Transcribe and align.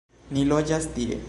Ni 0.37 0.45
loĝas 0.53 0.89
tie. 0.97 1.19